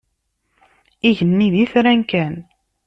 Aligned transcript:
Igenni 1.07 1.47
d 1.53 1.55
itran 1.63 2.01
kan. 2.09 2.35